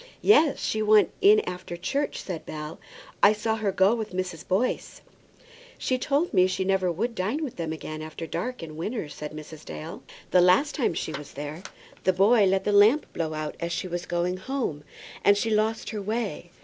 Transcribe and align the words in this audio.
"Yes; 0.23 0.57
she 0.63 0.81
went 0.81 1.11
in 1.21 1.41
after 1.41 1.77
church," 1.77 2.23
said 2.23 2.43
Bell. 2.43 2.79
"I 3.21 3.33
saw 3.33 3.57
her 3.57 3.71
go 3.71 3.93
with 3.93 4.15
Mrs. 4.15 4.47
Boyce." 4.47 5.01
"She 5.77 5.99
told 5.99 6.33
me 6.33 6.47
she 6.47 6.65
never 6.65 6.91
would 6.91 7.13
dine 7.13 7.43
with 7.43 7.57
them 7.57 7.71
again 7.71 8.01
after 8.01 8.25
dark 8.25 8.63
in 8.63 8.77
winter," 8.77 9.09
said 9.09 9.31
Mrs. 9.31 9.63
Dale. 9.63 10.01
"The 10.31 10.41
last 10.41 10.73
time 10.73 10.95
she 10.95 11.13
was 11.13 11.33
there, 11.33 11.61
the 12.03 12.13
boy 12.13 12.45
let 12.45 12.63
the 12.63 12.71
lamp 12.71 13.13
blow 13.13 13.35
out 13.35 13.55
as 13.59 13.71
she 13.71 13.87
was 13.87 14.07
going 14.07 14.37
home, 14.37 14.83
and 15.23 15.37
she 15.37 15.51
lost 15.51 15.91
her 15.91 16.01
way. 16.01 16.49